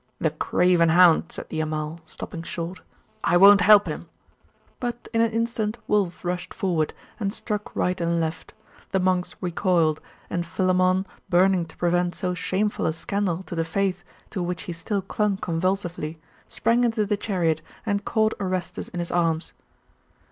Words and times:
The 0.17 0.31
craven 0.31 0.89
hound!' 0.89 1.25
said 1.31 1.49
the 1.49 1.59
Amal, 1.61 1.99
stopping 2.07 2.41
short, 2.41 2.81
'I 3.23 3.37
won't 3.37 3.61
help 3.61 3.85
him!' 3.85 4.09
But 4.79 5.07
in 5.13 5.21
an 5.21 5.29
instant 5.29 5.77
Wulf 5.87 6.25
rushed 6.25 6.55
forward, 6.55 6.95
and 7.19 7.31
struck 7.31 7.75
right 7.75 8.01
and 8.01 8.19
left; 8.19 8.55
the 8.93 8.99
monks 8.99 9.35
recoiled, 9.41 10.01
and 10.27 10.43
Philammon, 10.43 11.05
burning 11.29 11.67
to 11.67 11.77
prevent 11.77 12.15
so 12.15 12.33
shameful 12.33 12.87
a 12.87 12.93
scandal 12.93 13.43
to 13.43 13.53
the 13.53 13.63
faith 13.63 14.03
to 14.31 14.41
which 14.41 14.63
he 14.63 14.73
still 14.73 15.03
clung 15.03 15.37
convulsively, 15.37 16.19
sprang 16.47 16.83
into 16.83 17.05
the 17.05 17.15
chariot 17.15 17.61
and 17.85 18.03
caught 18.03 18.33
Orestes 18.39 18.89
in 18.89 18.97
his 18.97 19.11
arms. 19.11 19.53